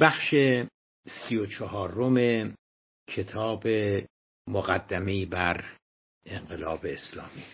[0.00, 0.34] بخش
[1.08, 2.54] سی و چهارم
[3.08, 3.66] کتاب
[4.48, 5.64] مقدمه بر
[6.26, 7.44] انقلاب اسلامی.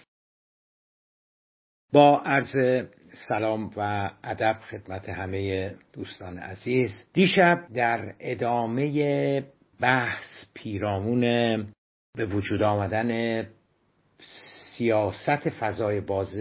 [1.93, 2.87] با عرض
[3.29, 9.45] سلام و ادب خدمت همه دوستان عزیز دیشب در ادامه
[9.81, 11.21] بحث پیرامون
[12.17, 13.43] به وجود آمدن
[14.77, 16.37] سیاست فضای باز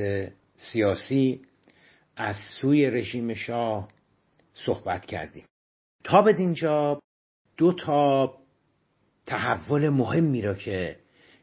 [0.55, 1.41] سیاسی
[2.15, 3.87] از سوی رژیم شاه
[4.53, 5.45] صحبت کردیم.
[6.03, 6.99] تا به اینجا
[7.57, 8.33] دو تا
[9.25, 10.99] تحول مهمی را که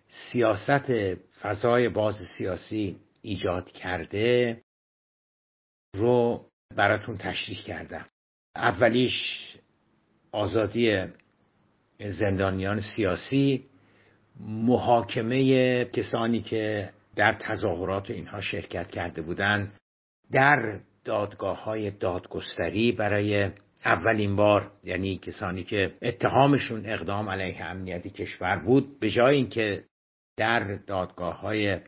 [0.08, 4.62] سیاست فضای باز سیاسی ایجاد کرده
[5.94, 6.44] رو
[6.76, 8.06] براتون تشریح کردم.
[8.56, 9.48] اولیش
[10.32, 11.04] آزادی
[11.98, 13.66] زندانیان سیاسی
[14.40, 19.72] محاکمه کسانی که در تظاهرات اینها شرکت کرده بودند
[20.32, 23.50] در دادگاه های دادگستری برای
[23.84, 29.84] اولین بار یعنی کسانی که اتهامشون اقدام علیه امنیت کشور بود به جای اینکه
[30.36, 31.80] در دادگاه های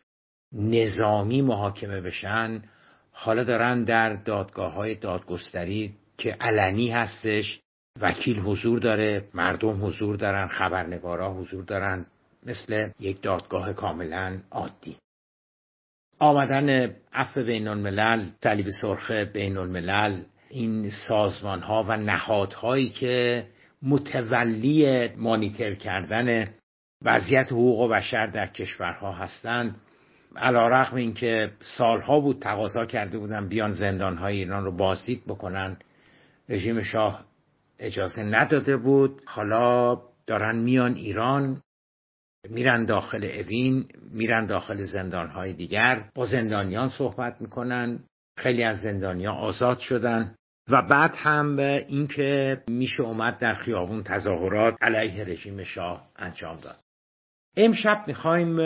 [0.53, 2.61] نظامی محاکمه بشن
[3.11, 7.59] حالا دارن در دادگاه های دادگستری که علنی هستش
[8.01, 12.05] وکیل حضور داره مردم حضور دارن خبرنگارا حضور دارن
[12.45, 14.97] مثل یک دادگاه کاملا عادی.
[16.19, 23.47] آمدن عفو بین الملل صلیب سرخ بین الملل این سازمان ها و نهادهایی که
[23.81, 26.49] متولی مانیتر کردن
[27.01, 29.75] وضعیت حقوق بشر در کشورها هستند.
[30.35, 35.77] علا رقم این که سالها بود تقاضا کرده بودن بیان زندانهای ایران رو بازدید بکنن
[36.49, 37.25] رژیم شاه
[37.79, 39.21] اجازه نداده بود.
[39.25, 41.61] حالا دارن میان ایران
[42.49, 46.09] میرن داخل اوین میرن داخل زندانهای دیگر.
[46.15, 47.99] با زندانیان صحبت می‌کنن.
[48.37, 50.35] خیلی از زندانیان آزاد شدن.
[50.69, 56.75] و بعد هم اینکه میشه اومد در خیابون تظاهرات علیه رژیم شاه انجام داد.
[57.57, 58.57] امشب می‌خوایم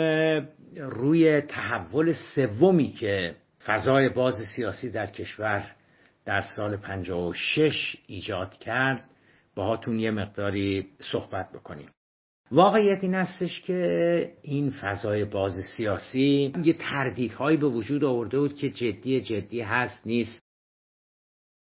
[0.76, 5.74] روی تحول سومی که فضای باز سیاسی در کشور
[6.24, 9.04] در سال 56 ایجاد کرد
[9.54, 11.88] باهاتون یه مقداری صحبت بکنیم.
[12.50, 18.70] واقعیت این هستش که این فضای باز سیاسی یه تردیدهایی به وجود آورده بود که
[18.70, 20.47] جدی جدی هست نیست.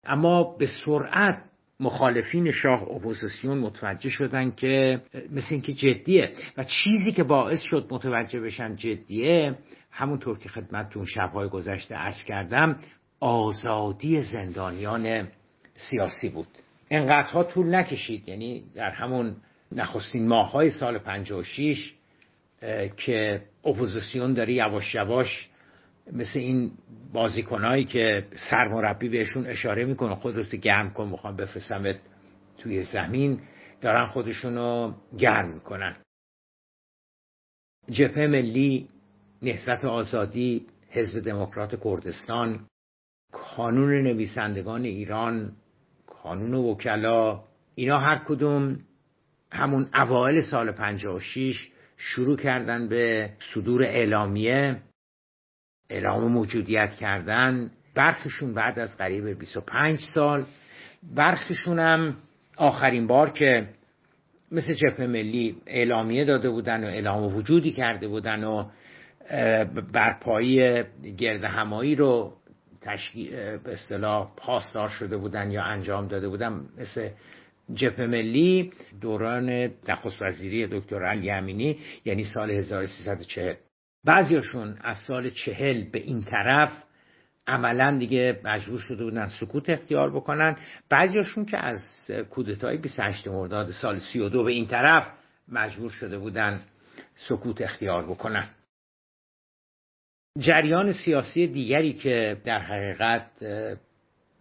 [0.07, 1.44] اما به سرعت
[1.79, 5.01] مخالفین شاه اپوزیسیون متوجه شدن که
[5.31, 9.56] مثل اینکه جدیه و چیزی که باعث شد متوجه بشن جدیه
[9.91, 12.79] همونطور که خدمتتون شبهای گذشته عرض کردم
[13.19, 15.28] آزادی زندانیان
[15.75, 16.47] سیاسی بود.
[16.89, 19.35] انقدرها طول نکشید یعنی در همون
[19.72, 21.94] نخستین ماه های سال 56
[22.97, 25.50] که اپوزیسیون داره یواش یواش
[26.13, 26.72] مثل این
[27.13, 32.00] بازیکنهایی که سرمربی بهشون اشاره می‌کنه خودت گرم کن می‌خوام بفرستمت
[32.57, 33.40] توی زمین
[33.81, 35.95] دارن خودشونو گرم می‌کنن.
[37.90, 38.90] جبهه ملی
[39.41, 42.68] نهضت آزادی حزب دموکرات کردستان
[43.31, 45.51] کانون نویسندگان ایران
[46.07, 47.44] کانون وکلا
[47.75, 48.79] اینا هر کدوم
[49.51, 54.81] همون اوایل سال 56 شروع کردن به صدور اعلامیه.
[55.90, 60.46] اعلام موجودیت کردن برخشون بعد از قریب 25 سال.
[61.16, 62.18] برخشون هم
[62.58, 63.68] آخرین بار که
[64.52, 68.66] مثل جبهه ملی اعلامیه داده بودن و اعلام وجودی کرده بودن و
[69.94, 70.84] برپایی
[71.18, 72.34] گرد همایی رو
[72.81, 77.09] تشکیل به اصطلاح پاسدار شده بودن یا انجام داده بودن مثل
[77.74, 78.72] جبهه ملی.
[79.02, 79.50] دوران
[79.90, 83.56] نخست وزیری دکتر علی امینی یعنی سال 1340
[84.07, 86.84] بعضیاشون از سال چهل به این طرف
[87.47, 90.56] عملا دیگه مجبور شده بودن سکوت اختیار بکنن.
[90.90, 91.81] بعضیاشون که از
[92.29, 95.12] کودتای 28 مرداد سال 32 به این طرف
[95.47, 96.62] مجبور شده بودن
[97.16, 98.50] سکوت اختیار بکنن.
[100.39, 103.31] جریان سیاسی دیگری که در حقیقت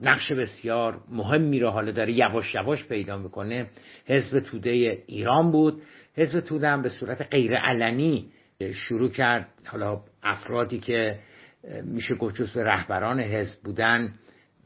[0.01, 3.71] نقش بسیار مهمی رو حالا داره یواش یواش پیدا می‌کنه.
[4.07, 4.71] حزب توده
[5.07, 5.83] ایران بود.
[6.17, 8.33] حزب توده هم به صورت غیر علنی
[8.75, 9.49] شروع کرد.
[9.67, 11.19] حالا افرادی که
[11.85, 14.15] میشه گفت به رهبران حزب بودن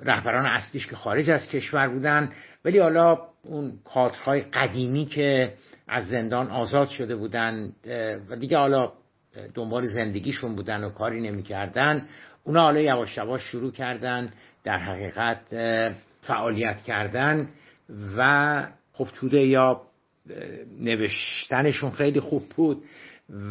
[0.01, 2.31] رهبران اصلیش که خارج از کشور بودن
[2.65, 5.55] ولی حالا اون کادرهای قدیمی که
[5.89, 7.73] از زندان آزاد شده بودن
[8.29, 8.93] و دیگه حالا
[9.55, 12.07] دنبال زندگیشون بودن و کاری نمی‌کردن
[12.45, 14.33] اونا حالا یواش یواش شروع کردن
[14.65, 15.41] در حقیقت
[16.21, 17.49] فعالیت کردن
[18.17, 19.83] و خب توده یا
[20.81, 22.85] نوشتنشون خیلی خوب بود.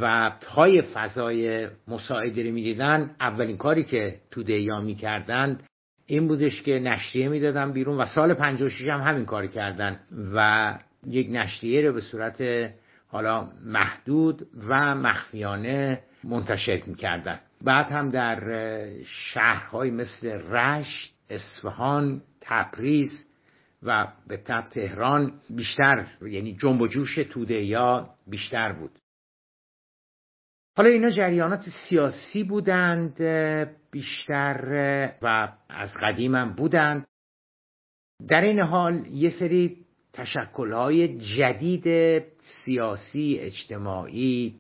[0.02, 3.16] و تای فضای مساعده رو می‌دیدن.
[3.20, 5.64] اولین کاری که توده یا می‌کردند
[6.06, 10.00] این بودش که نشریه می‌دادن بیرون و سال 56 هم همین کار کردن
[10.36, 12.72] و یک نشریه رو به صورت
[13.08, 17.40] حالا محدود و مخفیانه منتشر می‌کردن.
[17.62, 18.40] بعد هم در
[19.06, 23.26] شهرهای مثل رشت اصفهان تبریز
[23.84, 28.99] و به تب تهران بیشتر یعنی جنب و جوش توده یا بیشتر بود.
[30.78, 33.22] حالا اینا جریانات سیاسی بودند
[33.92, 37.06] بیشتر و از قدیم هم بودند.
[38.28, 39.78] در این حال یه سری
[40.14, 42.24] تشکلهای جدید
[42.66, 44.60] سیاسی اجتماعی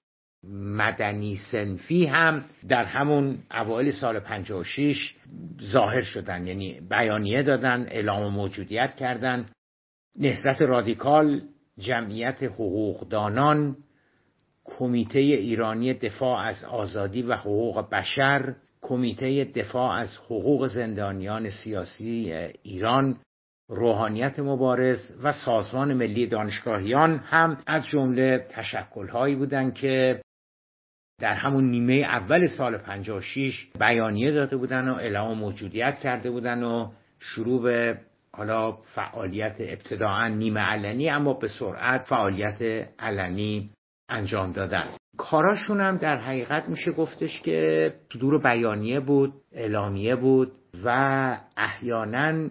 [0.53, 5.15] مدنی سنفی هم در همون اوایل سال 56
[5.61, 9.49] ظاهر شدن یعنی بیانیه دادن اعلام موجودیت کردن.
[10.19, 11.41] نهضت رادیکال
[11.77, 13.77] جمعیت حقوقدانان
[14.77, 22.33] کمیته ایرانی دفاع از آزادی و حقوق بشر کمیته دفاع از حقوق زندانیان سیاسی
[22.63, 23.17] ایران
[23.69, 30.21] روحانیت مبارز و سازمان ملی دانشگاهیان هم از جمله تشکلهایی بودند که
[31.19, 36.91] در همون نیمه اول سال 56 بیانیه داده بودن و اعلام موجودیت کرده بودن و
[37.19, 37.97] شروع به
[38.33, 43.69] حالا فعالیت ابتداعا نیمه علنی اما به سرعت فعالیت علنی
[44.09, 44.85] انجام دادن.
[45.17, 50.51] کاراشون هم در حقیقت میشه گفتش که صدور بیانیه بود اعلامیه بود
[50.85, 52.49] و احیانا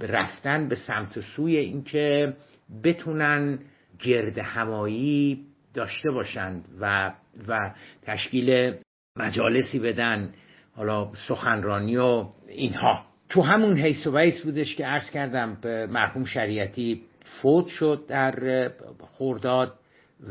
[0.00, 2.36] رفتن به سمت سوی اینکه
[2.84, 3.58] بتونن
[3.98, 7.12] گرد همایی داشته باشند و
[7.48, 8.74] و تشکیل
[9.16, 10.34] مجالسی بدن
[10.76, 13.04] حالا سخنرانی و اینها.
[13.28, 17.02] تو همون حیث و بیس بودش که عرض کردم به مرحوم شریعتی
[17.42, 18.70] فوت شد در
[19.00, 19.79] خورداد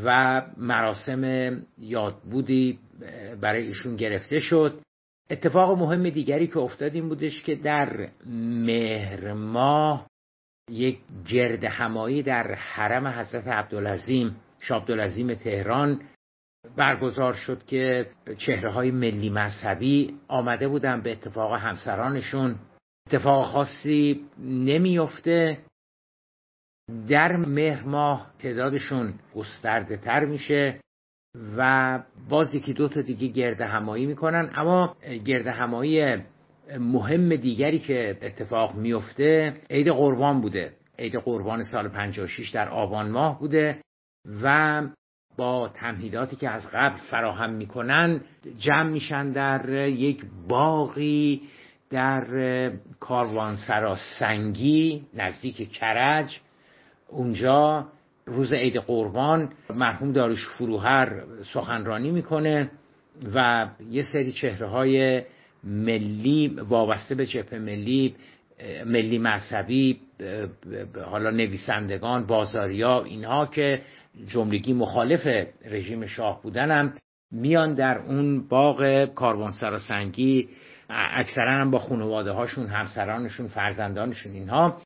[0.03, 2.80] و مراسم یادبودی
[3.41, 4.81] برای ایشون گرفته شد.
[5.30, 8.09] اتفاق مهم دیگری که افتاد این بودش که در
[8.65, 10.07] مهر ماه
[10.69, 16.01] یک گرد همایی در حرم حضرت عبدالعظیم شاه عبدالعظیم تهران
[16.77, 22.56] برگزار شد که چهره های ملی مذهبی آمده بودن به اتفاق همسرانشون.
[23.07, 25.57] اتفاق خاصی نمیفته
[27.07, 30.80] در مهر ماه تعدادشون گسترده تر میشه
[31.57, 32.00] و
[32.30, 34.50] باز یکی دو تا دیگه گرد همایی می‌کنن.
[34.56, 34.95] اما
[35.25, 36.18] گرد همایی
[36.80, 40.74] مهم دیگری که اتفاق میفته عید قربان بوده.
[41.00, 43.77] عید قربان سال 56 در آبان ماه بوده
[44.44, 44.81] و
[45.38, 48.21] با تمهیداتی که از قبل فراهم می‌کنن
[48.59, 51.42] جمع میشن در یک باقی
[51.89, 56.39] در کاروانسرا سنگی نزدیک کرج.
[57.11, 57.88] اونجا
[58.25, 61.23] روز عید قربان مرحوم داروش فروهر
[61.53, 62.71] سخنرانی می‌کنه
[63.35, 65.21] و یه سری چهره های
[65.63, 68.15] ملی وابسته به جبهه ملی
[68.85, 70.00] ملی مذهبی
[71.06, 73.81] حالا نویسندگان بازاریا اینها که
[74.27, 76.94] جملگی مخالف رژیم شاه بودنم
[77.31, 80.50] میان در اون باغ کاروانسرا سنگی
[80.89, 84.81] اکثرا هم با خانواده هاشون همسرانشون فرزندانشون اینها.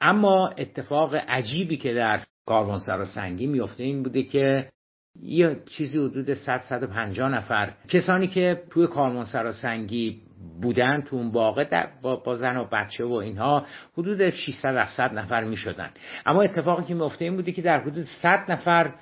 [0.00, 4.68] اما اتفاق عجیبی که در کاروانسرا سنگی میفته این بوده که
[5.22, 10.20] یه چیزی حدود 100 150 نفر کسانی که توی کاروانسرا سنگی
[10.62, 13.66] بودن تو اون باغه با, زن و بچه و اینها
[13.98, 15.90] حدود 600 700 نفر می شدن
[16.26, 18.94] اما اتفاقی که میفته این بوده که در حدود 100 نفر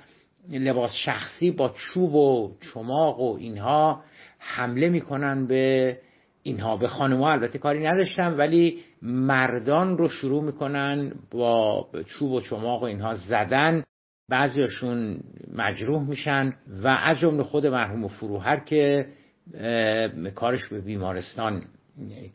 [0.49, 4.03] لباس شخصی با چوب و چماق و اینها
[4.39, 5.97] حمله می‌کنن به
[6.47, 12.81] اینها به خانم البته کاری نداشتن ولی مردان رو شروع می‌کنن با چوب و چماق
[12.81, 13.83] و اینها زدن.
[14.29, 15.19] بعضیاشون
[15.55, 19.05] مجروح میشن و از جمله خود مرحوم فروهر که
[20.35, 21.63] کارش به بیمارستان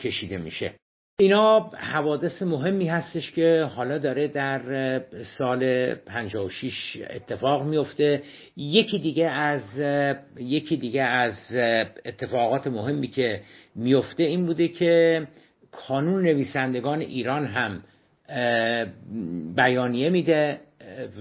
[0.01, 0.75] کشیده میشه.
[1.19, 5.01] اینا حوادث مهمی هستش که حالا داره در
[5.39, 8.23] سال 56 اتفاق میفته.
[8.57, 9.63] یکی دیگه از
[10.39, 11.35] یکی دیگه از
[12.05, 13.41] اتفاقات مهمی که
[13.75, 15.27] میفته این بوده که
[15.73, 17.83] کانون نویسندگان ایران هم
[19.57, 20.61] بیانیه میده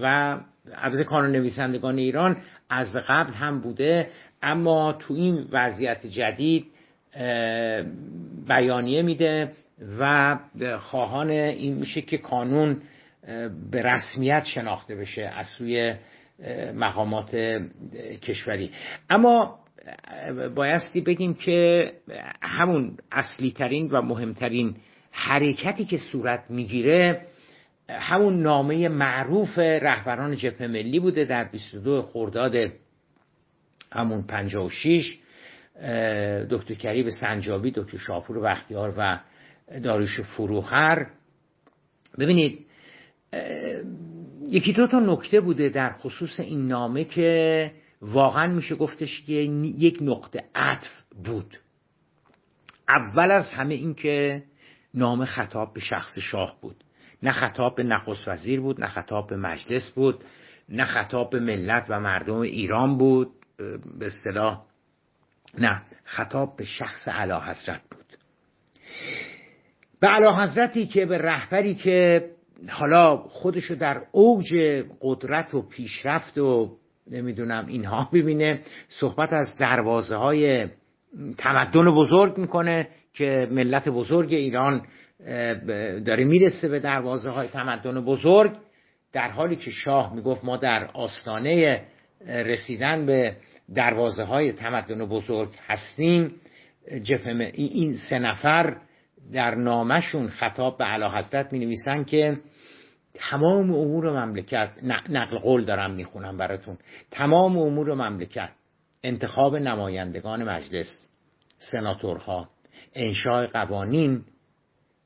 [0.01, 0.37] و
[0.75, 2.37] البته کانون نویسندگان ایران
[2.69, 4.09] از قبل هم بوده.
[4.43, 6.65] اما تو این وضعیت جدید
[8.47, 9.51] بیانیه میده
[9.99, 10.37] و
[10.79, 12.81] خواهان این میشه که کانون
[13.71, 15.93] به رسمیت شناخته بشه از سوی
[16.75, 17.61] مقامات
[18.21, 18.71] کشوری.
[19.09, 19.59] اما
[20.55, 21.91] بایستی بگیم که
[22.41, 24.75] همون اصلی ترین و مهمترین
[25.11, 27.25] حرکتی که صورت می‌گیره
[27.89, 32.71] همون نامه معروف رهبران جبهه ملی بوده در 22 خرداد
[33.91, 35.17] همون 56
[36.49, 39.19] دکتر کریب سنجابی دکتر شاپور بختیار و
[39.83, 41.07] داریوش فروهر.
[42.19, 42.65] ببینید
[44.47, 47.71] یکی دو تا نکته بوده در خصوص این نامه که
[48.01, 50.89] واقعا میشه گفتش که یک نقطه عطف
[51.23, 51.57] بود.
[52.89, 54.43] اول از همه این که
[54.93, 56.83] نامه خطاب به شخص شاه بود.
[57.23, 60.23] نه خطاب به نخست وزیر بود نه خطاب به مجلس بود
[60.69, 63.31] نه خطاب به ملت و مردم ایران بود.
[63.99, 64.61] به اصطلاح
[65.57, 68.05] نه خطاب به شخص علا حضرت بود.
[69.99, 72.29] به علا حضرتی که به رهبری که
[72.69, 74.53] حالا خودشو در اوج
[75.01, 76.77] قدرت و پیشرفت و
[77.11, 80.67] نمی‌دونم اینها ببینه صحبت از دروازه های
[81.37, 84.81] تمدن بزرگ می‌کنه که ملت بزرگ ایران
[86.05, 88.51] داره می‌رسه به دروازه های تمدن بزرگ.
[89.13, 91.83] در حالی که شاه می‌گفت ما در آستانه
[92.27, 93.35] رسیدن به
[93.75, 96.31] دروازه های تمدن بزرگ هستیم.
[97.53, 98.77] این سه نفر
[99.33, 102.37] در نامشون خطاب به علا حضرت می نویسن که
[103.13, 104.69] تمام امور مملکت
[105.09, 106.77] نقل قول دارم می‌خونم براتون.
[107.11, 108.49] تمام امور مملکت
[109.03, 111.09] انتخاب نمایندگان مجلس
[111.71, 112.49] سناتورها
[112.93, 114.23] انشاء قوانین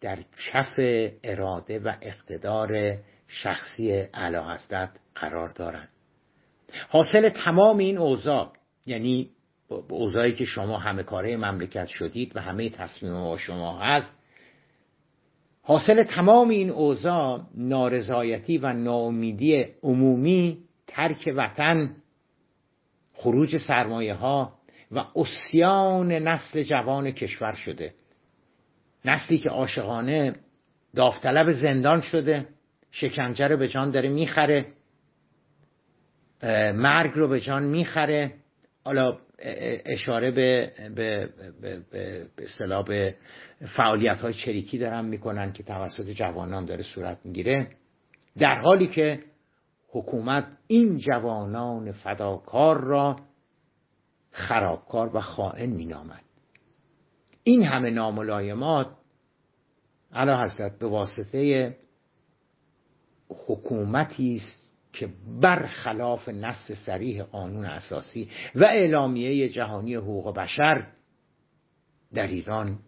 [0.02, 0.20] در
[0.54, 0.80] کف
[1.24, 2.98] اراده و اقتدار
[3.28, 5.90] شخصی اعلی حضرت قرار دارند.
[6.90, 8.54] حاصل تمام این اوضاع
[8.86, 9.30] یعنی
[9.90, 14.18] اوضاعی که شما همه کاره مملکت شدید و همه تصمیم شما هست
[15.68, 20.58] حاصل تمام این اوضاع نارضایتی و ناامیدی عمومی
[20.88, 21.96] ترک وطن
[23.14, 24.54] خروج سرمایه ها
[24.92, 27.94] و اسیان نسل جوان کشور شده.
[29.06, 30.36] نسلی که عاشقانه
[30.96, 32.48] داوطلب زندان شده
[32.92, 34.66] شکنجه رو به جان داره می‌خره
[36.74, 38.34] مرگ رو به جان می‌خره.
[38.84, 41.30] حالا اشاره به به
[41.62, 43.16] به به, به
[43.78, 47.68] فعالیت های چریکی دارن می‌کنن که توسط جوانان داره صورت می‌گیره.
[48.38, 49.20] در حالی که
[49.90, 53.16] حکومت این جوانان فداکار را
[54.32, 56.22] خرابکار و خائن مینامد.
[57.44, 58.88] این همه ناملایمات
[60.14, 61.76] علا حضرت به واسطه
[63.48, 64.65] حکومتی است
[64.96, 65.10] که
[65.42, 70.88] برخلاف نص سریح قانون اساسی و اعلامیه جهانی حقوق بشر
[72.14, 72.80] در ایران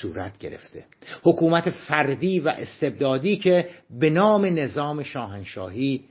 [0.00, 0.84] صورت گرفته.
[1.22, 6.04] حکومت فردی و استبدادی که به نام نظام شاهنشاهی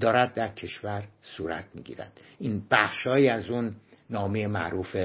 [0.00, 2.20] دارد در کشور صورت می‌گیرد.
[2.38, 3.74] این بخشهایی از اون
[4.10, 4.96] نامه معروف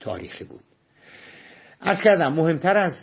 [0.00, 0.64] تاریخی بود.
[1.84, 2.94] از کردم مهمتر از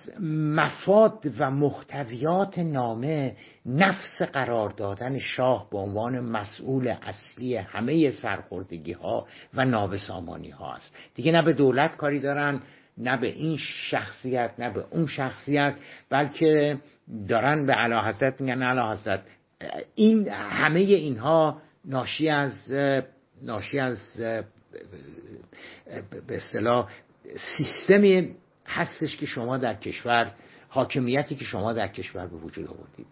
[0.56, 9.28] مفاد و محتویات نامه نفس قرار دادن شاه به عنوان مسئول اصلی همه سرخوردگی ها
[9.54, 10.96] و نابسامانی ها است.
[11.16, 12.62] دیگه نه به دولت کاری دارن
[12.98, 13.58] نه به این
[13.90, 15.76] شخصیت نه به اون شخصیت
[16.10, 16.78] بلکه
[17.28, 19.22] دارن به علا حضرت میگن علا حضرت
[19.96, 22.72] این همه اینها ناشی از
[23.42, 24.00] ناشی از
[26.28, 26.90] به اصطلاح
[27.58, 28.36] سیستمی
[28.70, 30.32] هستش که شما در کشور
[30.70, 33.08] حاکمیتی که شما در کشور به وجود آوردید.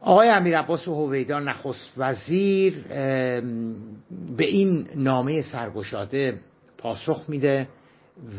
[0.00, 2.74] آقای امیر عباس هویدا نخست وزیر
[4.36, 6.40] به این نامه سرگشاده
[6.78, 7.68] پاسخ میده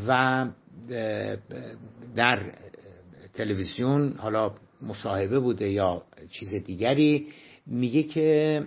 [0.07, 0.45] و
[2.15, 2.39] در
[3.33, 7.27] تلویزیون حالا مصاحبه بوده یا چیز دیگری
[7.67, 8.63] میگه که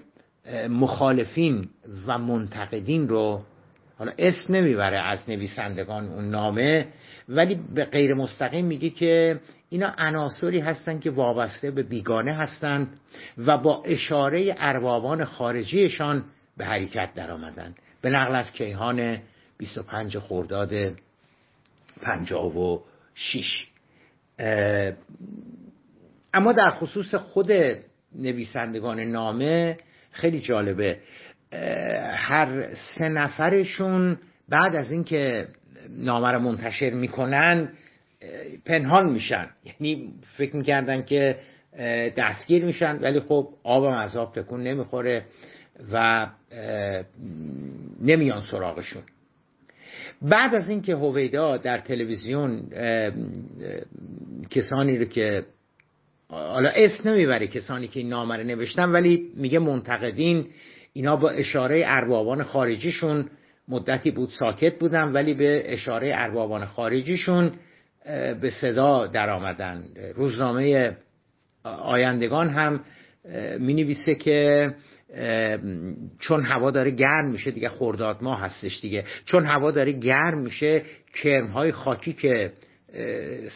[0.71, 1.69] مخالفین
[2.07, 3.43] و منتقدین رو
[3.99, 6.87] حالا اسم نمی‌بره از نویسندگان اون نامه
[7.29, 12.89] ولی به غیر مستقیم میگه که اینا عناصری هستند که وابسته به بیگانه هستند
[13.39, 16.25] و با اشاره اربابان خارجیشان
[16.57, 19.19] به حرکت در آمدن به نقل از کیهان
[19.59, 20.71] 25 خرداد
[22.03, 23.67] 56
[26.35, 27.53] اما در خصوص خود
[28.15, 29.79] نویسندگان نامه
[30.11, 30.99] خیلی جالبه.
[32.11, 34.19] هر سه نفرشون
[34.49, 35.49] بعد از اینکه
[35.97, 37.69] نامه رو منتشر می‌کنن
[38.65, 39.47] پنهان میشن.
[39.65, 41.39] یعنی فکر می‌کردن که
[42.17, 45.25] دستگیر میشن ولی خب آبم از آب تکون نمی‌خوره
[45.93, 46.27] و
[48.01, 49.03] نمیان سراغشون.
[50.23, 52.63] بعد از اینکه هویدا در تلویزیون
[54.51, 55.45] کسانی رو که
[56.29, 60.47] حالا اسم نمی‌بره کسانی که این نامه رو نوشتن ولی میگه منتقدین
[60.93, 63.31] اینا با اشاره اربابان خارجیشون
[63.69, 67.53] مدتی بود ساکت بودن ولی به اشاره اربابان خارجیشون
[68.41, 70.97] به صدا در آمدن روزنامه
[71.65, 72.81] آیندگان هم
[73.59, 74.75] می نویسه که
[76.19, 80.83] چون هوا داره گرم میشه دیگه خرداد ماه هستش دیگه چون هوا داره گرم میشه
[81.23, 82.53] کرم های خاکی که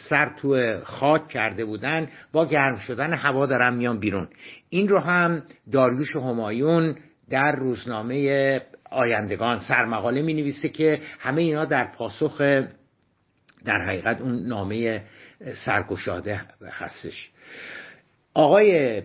[0.09, 4.27] سر تو خاک کرده بودن با گرم شدن هوا دارن میان بیرون.
[4.69, 6.95] این رو هم داریوش همایون
[7.29, 8.61] در روزنامه
[8.91, 12.41] آیندگان سرمقاله می نویسه که همه اینا در پاسخ
[13.65, 15.03] در حقیقت اون نامه
[15.65, 17.31] سرگشاده هستش.
[18.33, 19.01] آقای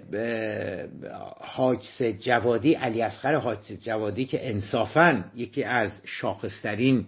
[1.40, 7.06] حاج جوادی علی اصغر حاج جوادی که انصافا یکی از شاخصترین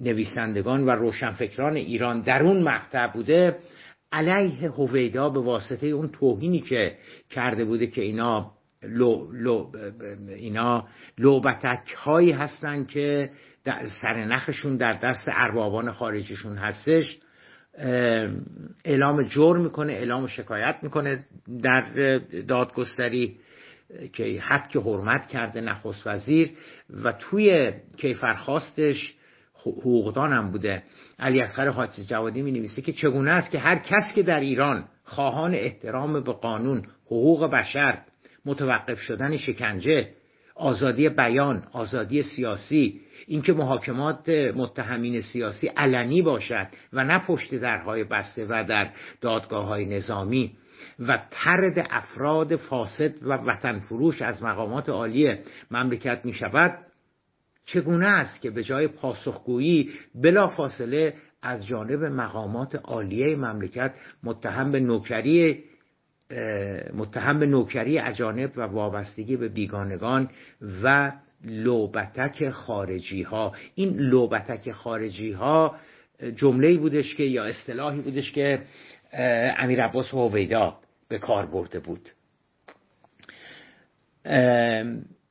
[0.00, 3.56] نویسندگان و روشنفکران ایران در اون مقطع بوده
[4.12, 6.96] علیه هویدا به واسطه اون توهینی که
[7.30, 9.70] کرده بوده که اینا لو, لو
[10.28, 13.30] اینا لوبتک هایی هستن که
[14.02, 17.18] سرنخشون در دست اربابان خارجیشون هستش.
[18.84, 21.24] اعلام جرم می‌کنه اعلام شکایت می‌کنه
[21.62, 22.18] در
[22.48, 23.36] دادگستری
[24.12, 26.50] که حد که حرمت کرده نخست وزیر.
[27.04, 29.14] و توی کیفرخواستش
[29.60, 30.82] حقوقدان هم بوده.
[31.18, 34.88] علی اصغر حاجی جوادی می نویسه که چگونه است که هر کس که در ایران
[35.04, 37.98] خواهان احترام به قانون حقوق بشر
[38.48, 40.08] متوقف شدن شکنجه
[40.54, 48.46] آزادی بیان آزادی سیاسی اینکه محاکمات متهمین سیاسی علنی باشد و نه پشت درهای بسته
[48.48, 48.90] و در
[49.20, 50.56] دادگاه های نظامی
[50.98, 55.34] و ترد افراد فاسد و وطن فروش از مقامات عالی
[55.70, 56.78] مملکت می شود
[57.66, 64.80] چگونه است که به جای پاسخگویی بلا فاصله از جانب مقامات عالیه مملکت متهم به
[64.80, 65.64] نوکری
[66.94, 70.30] متهم به نوکری اجانب و وابستگی به بیگانگان
[70.82, 71.12] و
[71.44, 75.76] لوبتک خارجی ها این لوبتک خارجی ها
[76.36, 78.62] جمله بودش که یا اصطلاحی بودش که
[79.58, 82.08] امیر عباس هویدا به کار برده بود.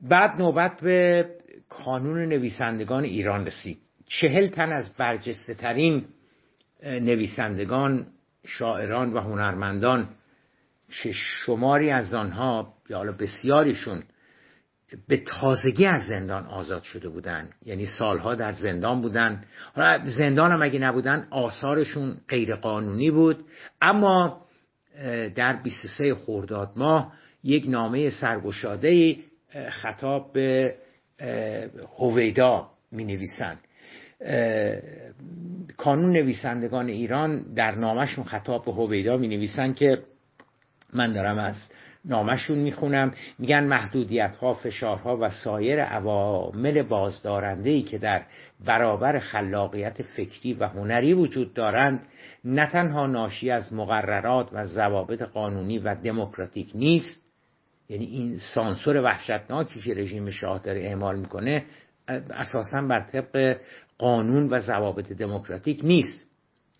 [0.00, 1.28] بعد نوبت به
[1.68, 3.78] کانون نویسندگان ایران رسید.
[4.06, 6.04] چهل تن از برجسته ترین
[6.84, 8.06] نویسندگان
[8.46, 10.08] شاعران و هنرمندان
[10.90, 14.02] که شماری از آنها یا حالا بسیاریشون
[15.08, 17.50] به تازگی از زندان آزاد شده بودن.
[17.64, 19.44] یعنی سالها در زندان بودن.
[19.74, 23.44] حالا زندان هم اگه نبودن آثارشون غیر قانونی بود.
[23.82, 24.40] اما
[25.34, 27.12] در 23 خرداد ماه
[27.44, 29.16] یک نامه سرگشاده
[29.70, 30.74] خطاب به
[31.98, 33.58] هویدا می نویسند
[35.76, 40.02] کانون نویسندگان ایران در نامشون خطاب به هویدا می نویسند که
[40.92, 41.56] من دارم از
[42.04, 43.12] نامشون می‌خونم.
[43.38, 48.22] میگن محدودیت ها فشارها و سایر عوامل بازدارنده ای که در
[48.64, 52.06] برابر خلاقیت فکری و هنری وجود دارند
[52.44, 57.22] نه تنها ناشی از مقررات و ضوابط قانونی و دموکراتیک نیست
[57.88, 61.64] یعنی این سانسور وحشتناکی که رژیم شاه داره اعمال می‌کنه
[62.30, 63.56] اساسا بر طبق
[63.98, 66.27] قانون و ضوابط دموکراتیک نیست.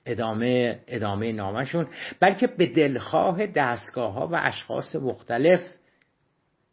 [0.09, 1.87] ادامه ادامه نامشون
[2.21, 5.61] بلکه به دلخواه دستگاه ها و اشخاص مختلف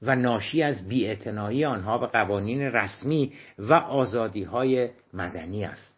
[0.02, 5.96] و ناشی از بیاعتنایی آنها به قوانین رسمی و آزادی های مدنی است.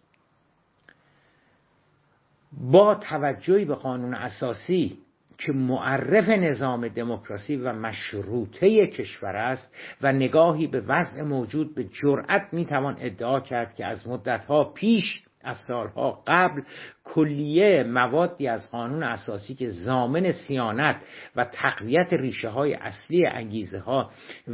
[2.52, 4.98] با توجهی به قانون اساسی
[5.38, 12.54] که معرف نظام دموکراسی و مشروطه کشور است و نگاهی به وضع موجود به جرأت
[12.54, 16.62] می‌توان ادعا کرد که از مدتها پیش از سالها قبل
[17.04, 20.96] کلیه موادی از قانون اساسی که زامن سیانت
[21.36, 24.12] و تقویت ریشه های اصلی انگیزه ها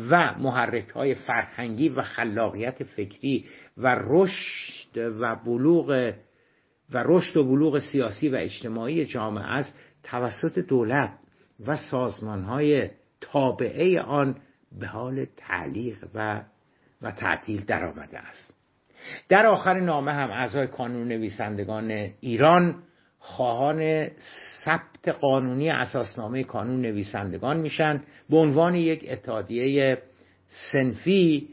[0.10, 3.46] و محرک های فرهنگی و خلاقیت فکری
[3.78, 6.14] و رشد و بلوغ
[6.94, 11.14] و رشد و بلوغ سیاسی و اجتماعی جامعه است توسط دولت
[11.68, 12.90] و سازمان های
[13.22, 14.36] تابعه آن
[14.80, 16.42] به حال تعلیق و
[17.02, 18.63] و تعطیل درآمده است.
[19.30, 22.84] در آخر نامه هم اعضای کانون نویسندگان ایران
[23.20, 24.08] خواهان
[24.66, 29.98] ثبت قانونی اساسنامه کانون نویسندگان میشن به عنوان یک اتحادیه
[30.72, 31.50] سنفی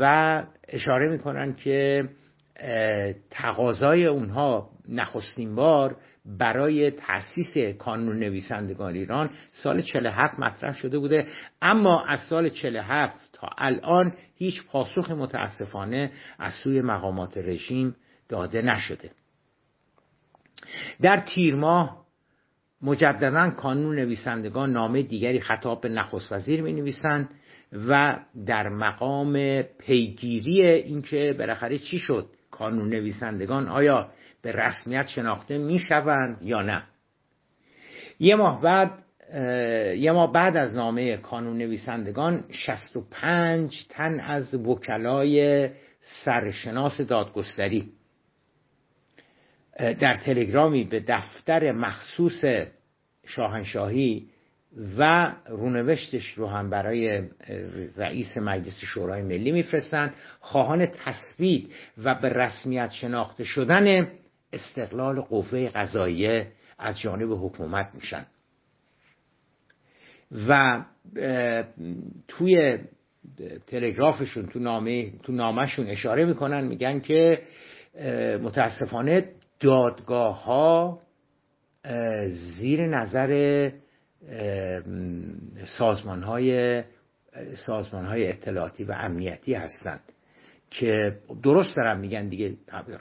[0.00, 2.04] و اشاره می‌کنن که
[3.30, 5.96] تقاضای اونها نخستین بار
[6.38, 11.26] برای تاسیس کانون نویسندگان ایران سال 47 مطرح شده بوده.
[11.62, 17.96] اما از سال 47 تا الان هیچ پاسخ متاسفانه از سوی مقامات رژیم
[18.28, 19.10] داده نشده.
[21.00, 22.06] در تیر ماه
[22.82, 27.30] مجددا کانون نویسندگان نامه دیگری خطاب به نخست وزیر می نویسند
[27.88, 34.10] و در مقام پیگیری اینکه بالاخره چی شد کانون نویسندگان آیا
[34.42, 36.82] به رسمیت شناخته می شوند یا نه.
[38.18, 39.05] یه ماه بعد
[39.98, 45.68] یه ما بعد از نامه کانون نویسندگان 65 تن از وکلای
[46.00, 47.92] سرشناس دادگستری
[49.78, 52.44] در تلگرامی به دفتر مخصوص
[53.26, 54.28] شاهنشاهی
[54.98, 57.22] و رونوشتش رو هم برای
[57.96, 60.14] رئیس مجلس شورای ملی میفرستند.
[60.40, 61.64] خواهان تثبیت
[62.04, 64.08] و به رسمیت شناخته شدن
[64.52, 66.46] استقلال قوه قضاییه
[66.78, 68.26] از جانب حکومت میشن.
[70.48, 70.84] و
[72.28, 72.78] توی
[73.66, 77.42] تلگرافشون تو نامه تو نامشون اشاره می‌کنن میگن که
[78.42, 79.28] متاسفانه
[79.60, 81.00] دادگاه ها
[82.28, 83.70] زیر نظر
[85.78, 86.82] سازمان های
[87.66, 90.00] سازمان های اطلاعاتی و امنیتی هستند
[90.70, 92.54] که درست دارم میگن دیگه.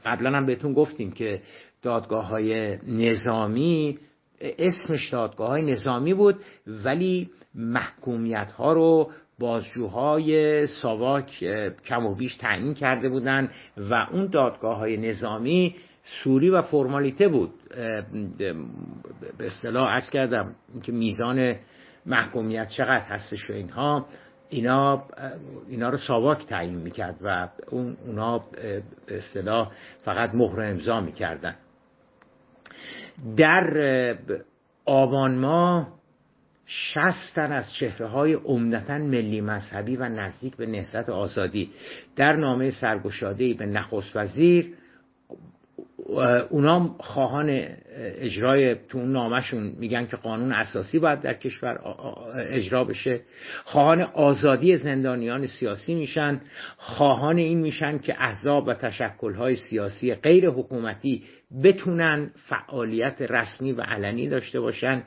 [0.05, 1.41] قبلا هم بهتون گفتیم که
[1.81, 3.99] دادگاه های نظامی
[4.41, 6.35] اسمش دادگاه های نظامی بود
[6.67, 11.43] ولی محکومیت ها رو بازجوهای ساواک
[11.85, 15.75] کم و بیش تعیین کرده بودند و اون دادگاه های نظامی
[16.23, 17.53] سوری و فرمالیته بود.
[19.37, 21.55] به اصطلاح عرض کردم که میزان
[22.05, 24.05] محکومیت چقدر هستش و اینها
[24.49, 25.03] اینا
[25.69, 28.39] اینا رو ساواک تعیین می‌کرد و اون اونا
[29.07, 29.71] به اصطلاح
[30.03, 31.55] فقط مهر امضا می‌کردن.
[33.37, 34.17] در
[34.85, 35.95] آبان ماه
[36.65, 41.69] شستن از چهره های عمدتا ملی مذهبی و نزدیک به نهضت آزادی.
[42.15, 44.73] در نامه سرگشادهی به نخست وزیر
[46.49, 51.79] اونا خواهان اجرای تو اون نامشون میگن که قانون اساسی باید در کشور
[52.35, 53.21] اجرا بشه.
[53.65, 56.41] خواهان آزادی زندانیان سیاسی میشن.
[56.77, 61.23] خواهان این میشن که احزاب و تشکلهای سیاسی غیر حکومتی
[61.63, 65.03] بتونن فعالیت رسمی و علنی داشته باشن.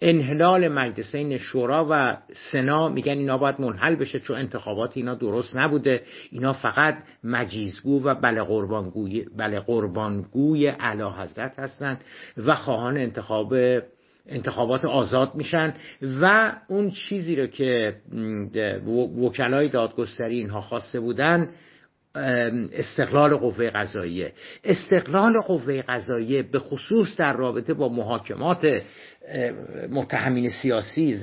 [0.00, 2.16] انحلال مجلسین شورا و
[2.52, 6.02] سنا میگن اینا باید منحل بشه چون انتخابات اینا درست نبوده.
[6.30, 9.60] اینا فقط مجیزگو و بله قربانگوی بله
[11.10, 12.04] حضرت هستند
[12.36, 13.54] و خواهان انتخاب
[14.26, 15.74] انتخابات آزاد میشن
[16.20, 17.96] و اون چیزی رو که
[19.16, 21.50] وکلای دادگستری اینها خواسته بودن
[22.14, 24.32] استقلال قوه قضاییه.
[24.64, 28.82] استقلال قوه قضاییه به خصوص در رابطه با محاکمات
[29.90, 31.20] متهمین سیاسی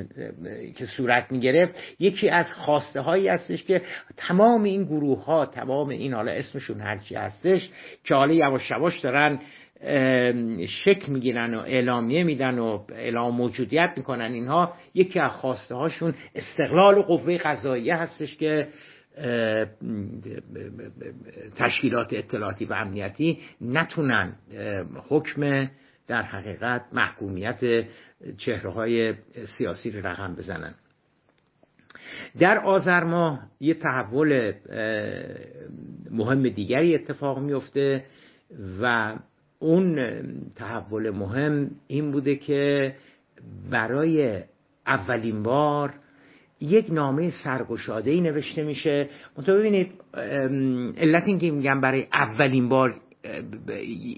[0.78, 3.82] که صورت می گرفت یکی از خواسته هایی هستش که
[4.17, 7.69] تمام این گروه ها تمام این حالا اسمشون هرچی هستش
[8.04, 9.39] که حالا یواش یواش دارن
[10.67, 17.02] شک می‌گیرن و اعلامیه میدن و اعلام موجودیت می‌کنن اینها یکی از خواسته هاشون استقلال
[17.02, 18.67] قوه قضاییه هستش که
[21.58, 24.36] تشکیلات اطلاعاتی و امنیتی نتونن
[25.10, 25.69] حکم
[26.08, 27.86] در حقیقت محکومیت
[28.38, 29.13] چهره های
[29.58, 30.73] سیاسی رو رقم بزنن.
[32.39, 34.53] در آذر ماه یه تحول
[36.12, 38.05] مهم دیگری اتفاق میفته
[38.82, 39.15] و
[39.60, 39.97] اون
[40.55, 42.95] تحول مهم این بوده که
[43.71, 44.43] برای
[44.88, 45.93] اولین بار
[46.62, 49.10] یک نامه سرگشاده ای نوشته میشه.
[49.38, 49.91] منتها ببینید
[50.98, 52.93] علت این که میگم برای اولین بار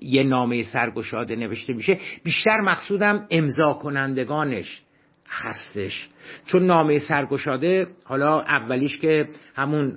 [0.02, 4.82] یه نامه سرگشاده نوشته میشه بیشتر مقصودم امضا کنندگانش
[5.32, 6.10] هستش.
[6.46, 9.90] چون نامه سرگشاده حالا اولیش که همون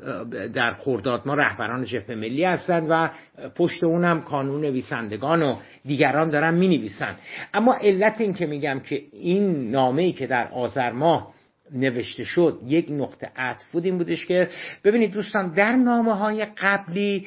[0.55, 3.11] در خورداد ما رهبران جبهه ملی هستند و
[3.57, 7.17] پشت اونم کانون نویسندگان و دیگران دارن می نویسن
[7.55, 11.35] اما علت این که میگم که این نامه که در آذر ماه
[11.75, 12.61] نوشته شد.
[12.67, 14.49] یک نقطه عطف بود این بودش که
[14.85, 17.27] ببینید دوستان در نامه های قبلی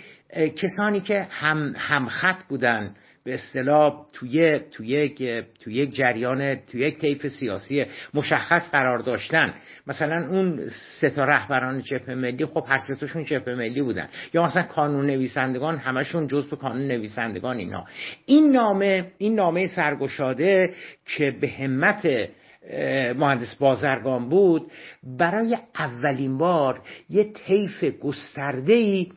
[0.55, 2.95] کسانی که هم همخط بودن
[3.27, 5.09] به اصطلاح توی توی
[5.59, 9.53] توی یک جریان توی یک طیف سیاسی مشخص قرار داشتن.
[9.87, 10.69] مثلا اون
[11.01, 14.07] سه تا رهبران جبهه ملی خب هر سه تاشون جبهه ملی بودن.
[14.33, 17.85] یا مثلا کانون نویسندگان همشون جزء کانون نویسندگان اینا.
[18.25, 20.73] این نامه این نامه سرگشاده
[21.17, 22.29] که به همت
[23.15, 24.71] مهندس بازرگان بود
[25.03, 29.11] برای اولین بار یه طیف گسترده ای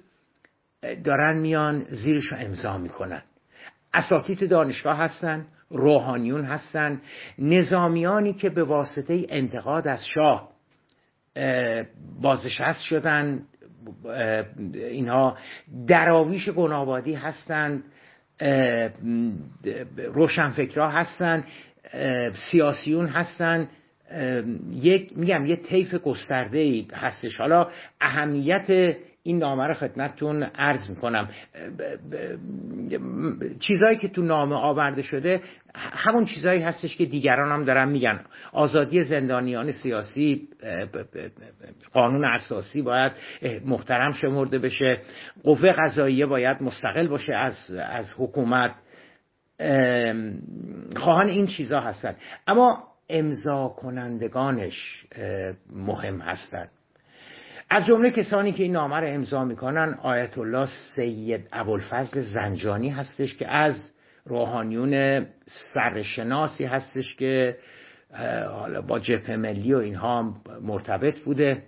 [1.05, 3.23] دارن میان زیرش رو امضا می‌کنن.
[3.95, 7.01] اساتید دانشگاه هستن روحانیون هستن
[7.39, 10.51] نظامیانی که به واسطه انتقاد از شاه
[12.21, 13.43] بازنشست شدن
[14.75, 15.37] اینها
[15.87, 17.85] دراویش گنابادی هستند
[19.97, 21.45] روشنفکرها هستند.
[22.35, 23.69] سیاسیون هستن.
[24.73, 27.37] یک میگم یه طیف گسترده ای هستش.
[27.37, 27.69] حالا
[28.01, 31.29] اهمیت این نامه رو خدمتتون عرض می‌کنم.
[33.61, 35.41] چیزهایی که تو نامه آورده شده
[35.75, 38.19] همون چیزهایی هستش که دیگران هم دارن میگن.
[38.53, 40.49] آزادی زندانیان سیاسی
[41.93, 43.13] قانون اساسی باید
[43.65, 45.01] محترم شمرده بشه.
[45.43, 48.75] قوه قضاییه باید مستقل باشه از, از حکومت.
[50.97, 55.07] خواهان این چیزها هستند اما امضا کنندگانش
[55.73, 56.71] مهم هستند
[57.71, 63.37] از جمله کسانی که این نامه رو امضا می‌کنن آیت الله سید ابوالفضل زنجانی هستش
[63.37, 63.93] که از
[64.25, 65.27] روحانیون
[65.75, 67.57] سرشناسی هستش که
[68.51, 71.63] حالا با جبهه ملی و اینها مرتبط بوده.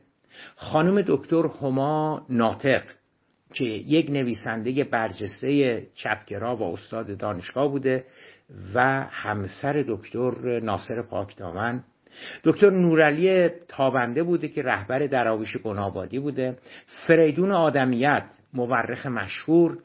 [0.57, 2.83] خانم دکتر هما ناطق
[3.53, 8.05] که یک نویسنده برجسته چپگرا و استاد دانشگاه بوده
[8.75, 11.85] و همسر دکتر ناصر پاکدامن
[12.45, 16.59] دکتر نورعلی تابنده بوده که رهبر دراویش گنابادی بوده.
[17.07, 19.79] فریدون آدمیت مورخ مشهور.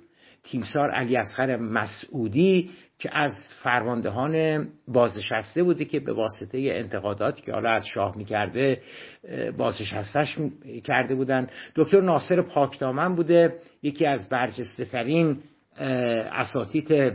[0.43, 2.69] تیمسار علی اصغر مسعودی
[3.00, 3.32] که از
[3.64, 8.82] فرماندهان بازنشسته بوده که به واسطه انتقاداتی که حالا از شاه می‌کرده
[9.58, 10.38] بازنشستش
[10.84, 11.48] کرده بودن.
[11.76, 15.40] دکتر ناصر پاکدامن بوده یکی از برجسته ترین
[16.32, 17.14] اساتید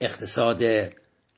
[0.00, 0.62] اقتصاد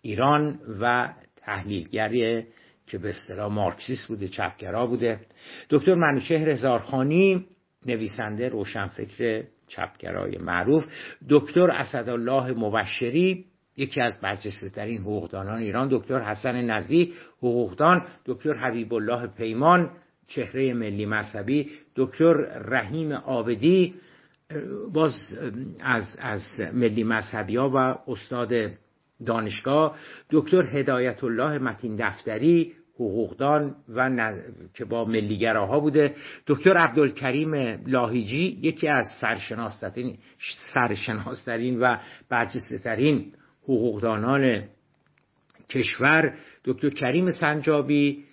[0.02, 2.46] ایران و تحلیلگری
[2.86, 5.20] که به اصطلاح مارکسیست بوده چپگرا بوده.
[5.70, 7.46] دکتر منوچهر هزارخانی
[7.86, 10.84] نویسنده روشنفکر چپگرای معروف.
[11.28, 13.44] دکتر اسدالله مبشری
[13.76, 19.90] یکی از برجسته ترین حقوقدانان ایران دکتر حسن نزی حقوقدان دکتر حبیب الله پیمان
[20.26, 23.94] چهره ملی مذهبی دکتر رحیم آبدی
[24.92, 25.12] باز
[25.80, 28.52] از, از ملی مذهبی ها و استاد
[29.26, 29.98] دانشگاه
[30.30, 34.32] دکتر هدایت الله متین دفتری حقوقدان و
[34.74, 36.14] که با ملیگراها بوده.
[36.46, 37.54] دکتر عبدالکریم
[37.86, 40.18] لاهیجی یکی از سرشناسترین
[40.74, 41.96] سرشناسترین و
[42.28, 42.78] برجسته
[43.62, 44.62] حقوقدانان
[45.70, 46.34] کشور.
[46.64, 48.24] دکتر کریم سنجابی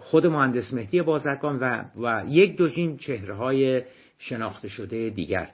[0.00, 3.82] خود مهندس مهدی بازرگان و, و یک دوجین چهره های
[4.18, 5.50] شناخته شده دیگر.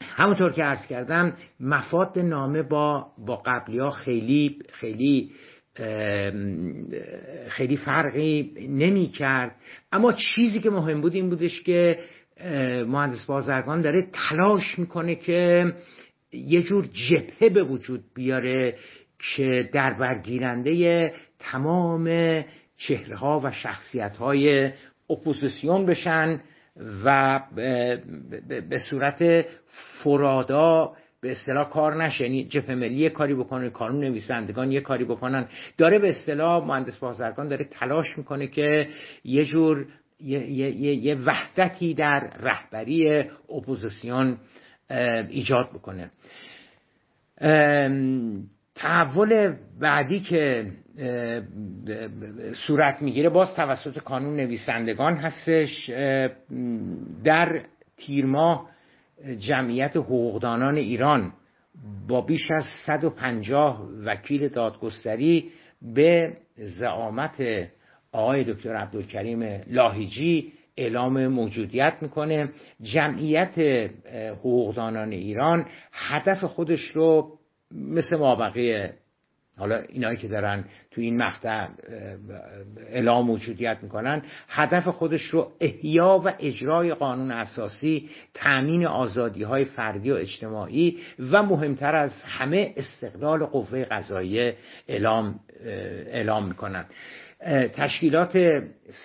[0.00, 5.30] همونطور که عرض کردم مفاد نامه با با قبلی ها خیلی خیلی
[7.48, 9.56] خیلی فرقی نمی کرد
[9.92, 11.98] اما چیزی که مهم بود این بودش که
[12.86, 15.72] مهندس بازرگان داره تلاش می‌کنه که
[16.32, 18.76] یه جور جبهه به وجود بیاره
[19.36, 22.04] که در برگیرنده تمام
[22.76, 24.70] چهره ها و شخصیت های
[25.10, 26.40] اپوزیسیون بشن
[27.04, 27.40] و
[28.68, 29.46] به صورت
[30.02, 30.92] فرادا
[31.24, 32.24] به اصطلاح کار نشه.
[32.24, 35.46] یعنی جبهه ملی یه کاری بکنه کانون نویسندگان یه کاری بکنن.
[35.78, 38.88] داره به اصطلاح مهندس بازرگان داره تلاش می‌کنه که
[39.24, 39.86] یه جور
[40.20, 44.38] یه, یه،, یه وحدتی در رهبری اپوزیسیون
[45.28, 46.10] ایجاد بکنه.
[48.74, 50.66] تحول بعدی که
[52.66, 55.90] صورت می‌گیره باز توسط کانون نویسندگان هستش.
[57.24, 57.62] در
[57.96, 58.73] تیرماه
[59.38, 61.32] جمعیت حقوقدانان ایران
[62.08, 65.50] با بیش از 150 وکیل دادگستری
[65.82, 67.42] به زعامت
[68.12, 72.48] آقای دکتر عبدالکریم لاهیجی اعلام موجودیت می‌کنه.
[72.80, 73.58] جمعیت
[74.38, 77.38] حقوقدانان ایران هدف خودش رو
[77.72, 78.88] مثل مابقی
[79.58, 81.68] حالا اینایی که دارن تو این مقطع
[82.88, 90.10] اعلام موجودیت می‌کنن هدف خودش رو احیا و اجرای قانون اساسی تأمین آزادی های فردی
[90.10, 90.98] و اجتماعی
[91.30, 94.56] و مهمتر از همه استقلال قوه قضاییه
[94.88, 95.40] اعلام
[96.06, 96.84] اعلام می‌کنن.
[97.72, 98.62] تشکیلات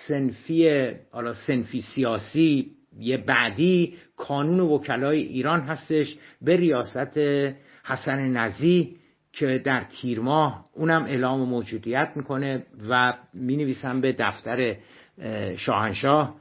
[0.08, 7.18] سنفی حالا سنفی سیاسی یه بعدی کانون وکلای ایران هستش به ریاست
[7.84, 8.99] حسن نزی
[9.32, 14.76] که در تیر ماه اونم اعلام موجودیت می‌کنه و می به دفتر
[15.56, 16.40] شاهنشاه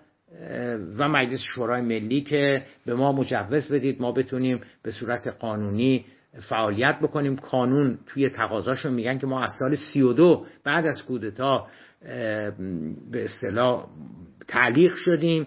[0.97, 6.06] و مجلس شورای ملی که به ما مجوز بدید ما بتونیم به صورت قانونی
[6.49, 7.36] فعالیت بکنیم.
[7.36, 11.67] کانون توی تقاضاشو میگن که ما از سال 32 بعد از کودتا
[13.12, 13.86] به اصطلاح
[14.47, 15.45] تعلیق شدیم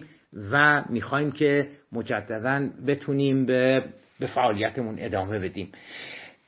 [0.51, 3.83] و می‌خوایم که مجددا بتونیم به
[4.35, 5.71] فعالیتمون ادامه بدیم.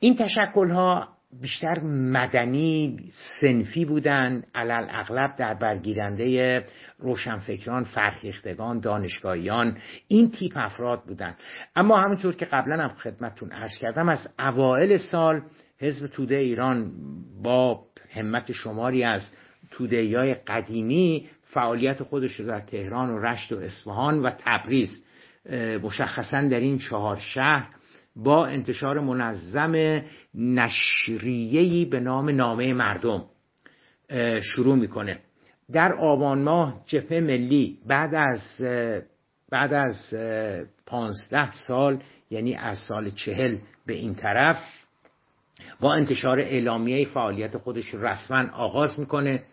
[0.05, 1.07] این تشکل ها
[1.41, 2.97] بیشتر مدنی
[3.41, 6.65] سنفی بودن علل اغلب در برگیرنده
[6.99, 11.35] روشنفکران فرهیختگان دانشگاهیان این تیپ افراد بودن.
[11.75, 15.41] اما همونطور که قبلا هم خدمتتون عرض کردم از اوائل سال
[15.79, 16.91] حزب توده ایران
[17.43, 19.31] با همت شماری از
[19.71, 25.03] توده های قدیمی فعالیت خودش رو در تهران و رشت و اصفهان و تبریز
[25.83, 27.69] مشخصا در این چهار شهر
[28.15, 30.01] با انتشار منظم
[30.35, 33.25] نشریهی به نام نامه مردم
[34.41, 35.19] شروع می‌کنه.
[35.71, 38.41] در آبان ماه جبهه ملی بعد از
[39.49, 40.13] بعد از
[40.85, 41.99] پانزده سال
[42.29, 44.57] یعنی از سال چهل به این طرف
[45.79, 49.43] با انتشار اعلامیه فعالیت خودش رسما آغاز می‌کنه.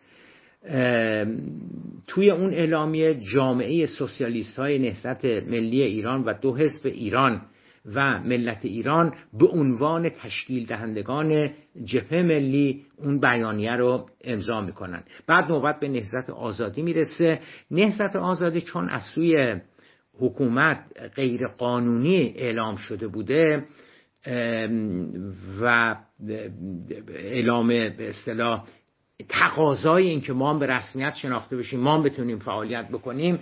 [2.08, 7.42] توی اون اعلامیه جامعه سوسیالیست های نهضت ملی ایران و دو حزب ایران
[7.86, 11.50] و ملت ایران به عنوان تشکیل دهندگان
[11.84, 17.40] جبهه ملی اون بیانیه رو امضا می‌کنن بعد نوبت به نهضت آزادی می‌رسه.
[17.70, 19.56] نهضت آزادی چون از سوی
[20.18, 20.80] حکومت
[21.14, 23.64] غیر قانونی اعلام شده بوده
[25.62, 25.96] و
[27.08, 28.64] اعلام به اصطلاح
[29.28, 33.38] تقاضای این که ما به رسمیت شناخته بشیم ما بتونیم فعالیت بکنیم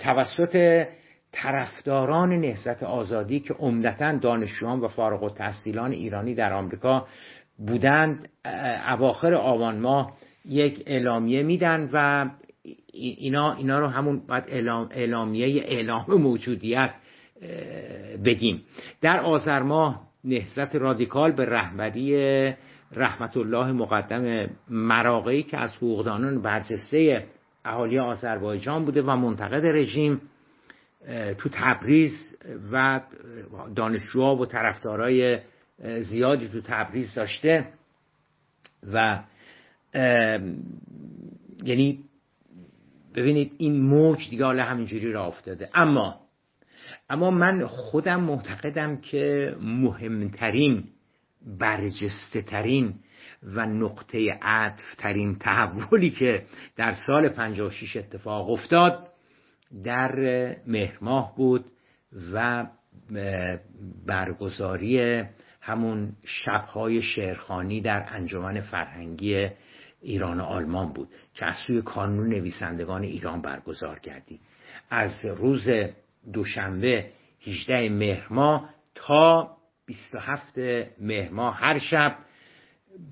[0.00, 0.86] توسط
[1.32, 7.06] طرفداران نهضت آزادی که عمدتا دانشجویان و فارغ و تحصیلان ایرانی در آمریکا
[7.58, 8.28] بودند
[8.88, 10.12] اواخر آبان ماه
[10.44, 12.28] یک اعلامیه میدن و
[12.92, 16.90] اینا, اینا رو همون باید اعلام، اعلامیه اعلام موجودیت
[18.24, 18.62] بگیم
[19.00, 22.54] در آذر ماه نهضت رادیکال به رهبری
[22.92, 27.26] رحمت الله مقدم مراقعی که از حقوقدانان برجسته
[27.64, 30.20] اهالی آذربایجان بوده و منتقد رژیم
[31.38, 32.36] تو تبریز
[32.72, 33.00] و
[33.74, 35.38] دانشجوها و طرفدارای
[36.00, 37.68] زیادی تو تبریز داشته
[38.92, 39.18] و
[41.64, 42.04] یعنی
[43.14, 45.70] ببینید این موج دیگه حالا همینجوری را افتاده.
[45.74, 46.20] اما
[47.10, 50.84] اما من خودم معتقدم که مهمترین
[51.58, 52.94] برجسته ترین
[53.42, 59.07] و نقطه عطف ترین تحولی که در سال 56 اتفاق افتاد
[59.84, 60.12] در
[60.66, 61.70] مهرماه بود
[62.32, 62.66] و
[64.06, 65.24] برگزاری
[65.60, 69.48] همون شبهای شعرخانی در انجمن فرهنگی
[70.00, 74.40] ایران و آلمان بود که از سوی کانون نویسندگان ایران برگزار کردی
[74.90, 75.68] از روز
[76.32, 77.10] دوشنبه
[77.46, 78.60] 18 مهر
[78.94, 80.58] تا 27
[81.00, 82.16] مهر هر شب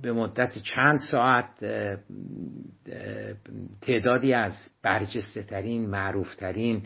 [0.03, 1.47] به مدت چند ساعت
[3.81, 6.83] تعدادی از برجسته ترین معروف ترین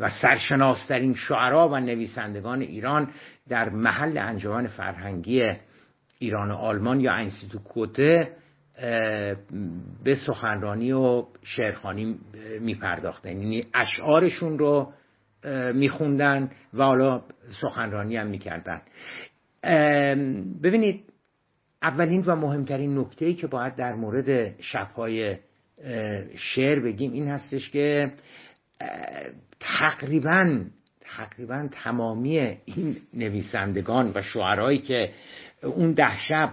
[0.00, 3.10] و سرشناسترین شعرا و نویسندگان ایران
[3.48, 5.52] در محل انجمن فرهنگی
[6.18, 7.28] ایران و آلمان یا
[7.64, 8.36] کوته
[10.04, 12.18] به سخنرانی و شعرخانی
[12.60, 13.28] میپرداختن.
[13.28, 14.92] یعنی اشعارشون رو
[15.74, 17.22] میخوندن و حالا
[17.60, 18.82] سخنرانی هم می‌کردن.
[20.62, 21.09] ببینید
[21.82, 25.36] اولین و مهمترین نکته ای که باید در مورد شبهای
[26.36, 28.12] شعر بگیم این هستش که
[29.60, 30.60] تقریبا
[31.00, 35.12] تقریبا تمامی این نویسندگان و شعرهایی که
[35.62, 36.52] اون ده شب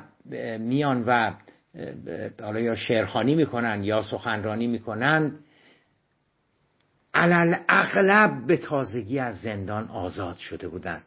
[0.59, 1.33] میان و
[2.41, 5.35] حالا یا شعرخانی می‌کنن یا سخنرانی می‌کنن
[7.13, 11.01] علل اغلب به تازگی از زندان آزاد شده بودن.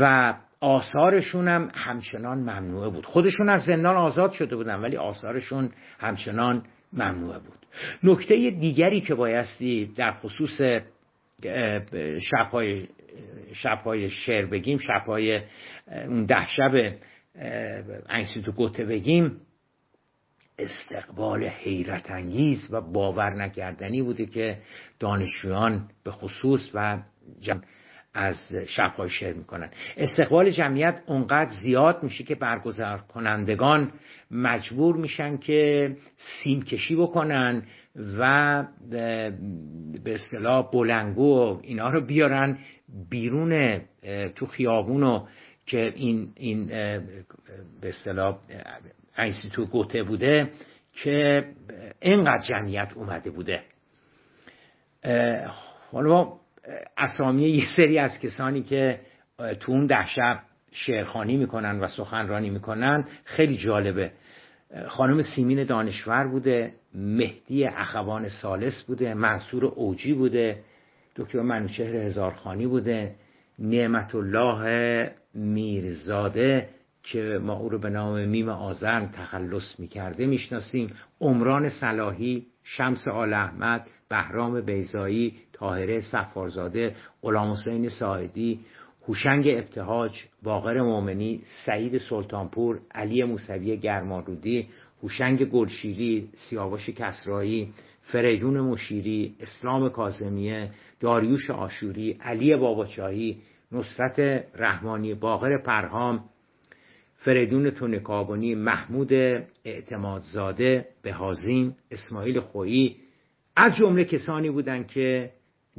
[0.00, 3.06] و آثارشون هم همچنان ممنوعه بود.
[3.06, 7.58] خودشون از زندان آزاد شده بودن ولی آثارشون همچنان ممنوعه بود.
[8.02, 10.60] نکته دیگری که بایستی در خصوص
[12.20, 12.88] شبهای
[13.52, 15.40] شبهای شعر بگیم شبهای
[16.08, 16.94] اون ده شب
[18.08, 19.40] انسیتو گوته بگیم
[20.58, 24.58] استقبال حیرت انگیز و باور نکردنی بوده که
[24.98, 26.98] دانشجویان به خصوص و
[28.18, 29.70] از شبهای شعر می‌کنن.
[29.96, 33.92] استقبال جمعیت اونقدر زیاد میشه که برگزار کنندگان
[34.30, 37.62] مجبور میشن که سیم کشی بکنن
[38.18, 38.64] و
[40.04, 42.58] به اصطلاح بلنگو و اینا رو بیارن
[43.10, 43.80] بیرون
[44.34, 45.22] تو خیابون
[45.66, 48.38] که این این به اصطلاح
[49.52, 50.50] تو گوته بوده
[50.92, 51.44] که
[52.00, 53.62] اینقدر جمعیت اومده بوده.
[55.92, 56.32] حالا
[56.96, 59.00] اسامی یه سری از کسانی که
[59.60, 60.40] تو اون ده شب
[60.72, 64.12] شعرخانی می‌کنن و سخنرانی می‌کنن خیلی جالبه.
[64.88, 70.58] خانم سیمین دانشور بوده مهدی اخوان سالس بوده منصور اوجی بوده
[71.16, 73.14] دکتر منوچهر هزارخانی بوده
[73.58, 76.68] نعمت الله میرزاده
[77.12, 80.90] که ما او رو به نام میم آزرم تخلص می‌کرده می‌شناسیم.
[81.20, 88.60] عمران صلاحی شمس آل احمد بهرام بیزایی طاهره سفارزاده غلام حسین ساعدی
[89.08, 94.68] هوشنگ ابتهاج باقر مومنی سعید سلطانپور علی موسوی گرمارودی
[95.02, 103.38] هوشنگ گلشیری سیاوش کسرایی فریدون مشیری اسلام کازمیه داریوش آشوری علی باباچاهی
[103.72, 106.24] نصرت رحمانی باقر پرهام
[107.18, 109.12] فریدون تونکابانی محمود
[109.64, 112.96] اعتمادزاده بهازین اسماعیل خویی
[113.56, 115.30] از جمله کسانی بودند که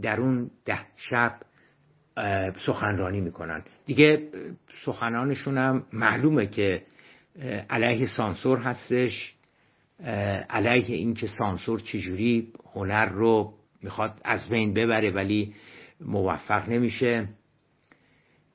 [0.01, 1.39] در اون ده شب
[2.65, 3.63] سخنرانی می‌کنن.
[3.85, 4.29] دیگه
[4.85, 6.83] سخنانشون هم معلومه که
[7.69, 9.35] علیه سانسور هستش.
[10.49, 15.53] علیه اینکه سانسور چجوری هنر رو می‌خواد از بین ببره ولی
[16.01, 17.29] موفق نمیشه.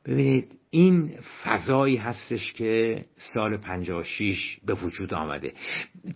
[0.05, 1.15] ببینید این
[1.45, 5.53] فضایی هستش که سال 56 به وجود آمده.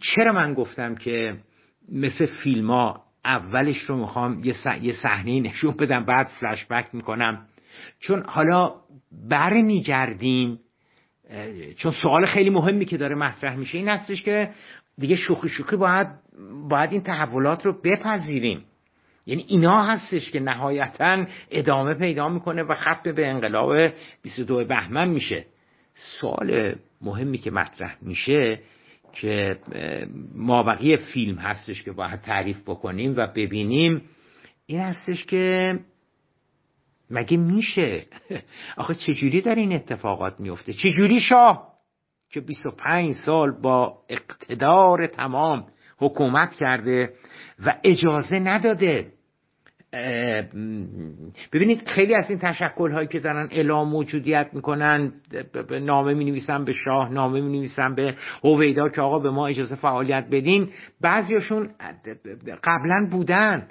[0.00, 1.36] چرا من گفتم که
[1.92, 4.44] مثل فیلم ها اولش رو می‌خوام
[4.82, 7.46] یه صحنه نشون بدم بعد فلش بک می‌کنم؟
[8.00, 8.74] چون حالا
[9.28, 10.60] برمیگردیم
[11.76, 14.50] چون سوال خیلی مهمی که داره مطرح میشه این هستش که
[14.98, 16.08] دیگه شوخی شوخی باید
[16.68, 18.64] باید این تحولات رو بپذیریم.
[19.28, 25.46] یعنی اینا هستش که نهایتا ادامه پیدا می‌کنه و ختم به انقلاب 22 بهمن میشه.
[25.94, 28.60] سوال مهمی که مطرح میشه
[29.12, 29.58] که
[30.34, 34.02] مابقی فیلم هستش که باید تعریف بکنیم و ببینیم
[34.66, 35.78] این هستش که
[37.10, 38.06] مگه میشه؟
[38.76, 41.72] آخه چجوری در این اتفاقات میفته چجوری شاه
[42.30, 45.66] که 25 سال با اقتدار تمام
[45.98, 47.12] حکومت کرده
[47.66, 49.17] و اجازه نداده
[51.52, 55.12] ببینید خیلی از این تشکل هایی که دارن اعلام موجودیت می‌کنن
[55.70, 58.14] نامه می نویسن به شاه نامه می نویسن به
[58.44, 60.68] هویدا که آقا به ما اجازه فعالیت بدین.
[61.00, 61.68] بعضیاشون
[62.64, 63.68] قبلا بودن.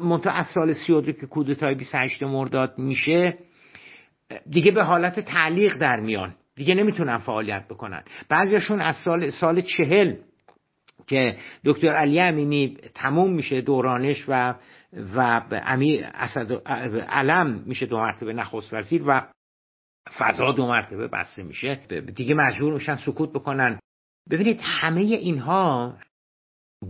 [0.00, 3.38] منتها از سال 32 که کودتای 28 مرداد میشه
[4.50, 6.34] دیگه به حالت تعلیق در میان.
[6.56, 8.02] دیگه نمی‌تونن فعالیت بکنن.
[8.28, 10.14] بعضیاشون از سال سال چهل
[11.06, 14.54] که دکتر علی امینی تموم میشه دورانش و
[14.92, 16.52] و امیر اسد
[17.08, 19.26] علم میشه دو مرتبه نخست وزیر و
[20.18, 21.74] فضا دو مرتبه بسته میشه.
[22.16, 23.78] دیگه مجبور میشن سکوت بکنن.
[24.30, 25.94] ببینید همه اینها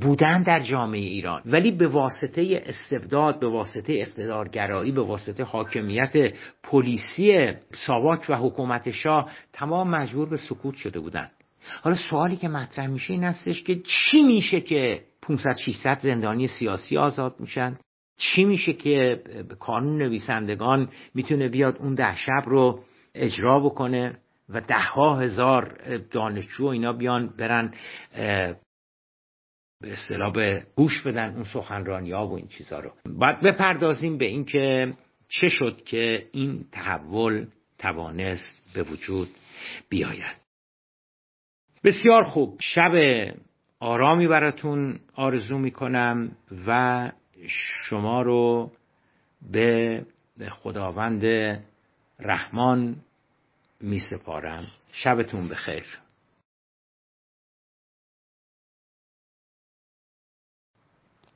[0.00, 7.52] بودن در جامعه ایران ولی به واسطه استبداد به واسطه اقتدارگرایی به واسطه حاکمیت پلیسی
[7.86, 11.30] ساواک و حکومت شاه تمام مجبور به سکوت شده بودن.
[11.82, 16.96] حالا سوالی که مطرح میشه این هستش که چی میشه که 500 600 زندانی سیاسی
[16.96, 17.78] آزاد میشن؟
[18.20, 19.22] چی میشه که
[19.58, 24.18] کانون نویسندگان می‌تونه بیاد اون ده شب رو اجرا بکنه
[24.48, 25.78] و ده ها هزار
[26.10, 27.74] دانشجو اینا بیان برن
[29.82, 32.92] به اصطلاح به گوش بدن اون سخنرانی ها و این چیزها رو.
[33.18, 34.94] باید بپردازیم به اینکه
[35.28, 37.46] چه شد که این تحول
[37.78, 39.28] توانست به وجود
[39.88, 40.36] بیاید.
[41.84, 42.56] بسیار خوب.
[42.60, 42.92] شب
[43.80, 47.12] آرامی براتون آرزو می‌کنم و
[47.48, 48.70] شما رو
[49.46, 50.04] به
[50.50, 51.24] خداوند
[52.20, 52.96] رحمان
[53.80, 55.86] می سپارم شبتون بخیر.